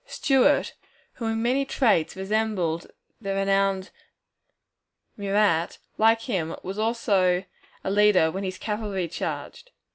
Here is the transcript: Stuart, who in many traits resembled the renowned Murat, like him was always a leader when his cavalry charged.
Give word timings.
Stuart, 0.07 0.73
who 1.13 1.27
in 1.27 1.43
many 1.43 1.63
traits 1.63 2.15
resembled 2.15 2.87
the 3.21 3.35
renowned 3.35 3.91
Murat, 5.15 5.77
like 5.99 6.21
him 6.21 6.55
was 6.63 6.79
always 6.79 7.07
a 7.07 7.45
leader 7.85 8.31
when 8.31 8.43
his 8.43 8.57
cavalry 8.57 9.07
charged. 9.07 9.69